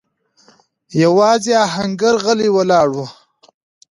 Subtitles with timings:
[1.03, 2.97] يواځې آهنګر غلی ولاړ و.